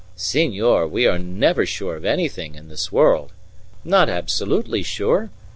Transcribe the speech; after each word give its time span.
"Senor, 0.15 0.87
we 0.87 1.05
are 1.05 1.19
never 1.19 1.63
sure 1.63 1.95
of 1.95 2.05
anything 2.05 2.55
in 2.55 2.69
this 2.69 2.91
world. 2.91 3.33
Not 3.83 4.09
absolutely 4.09 4.81
sure. 4.81 5.29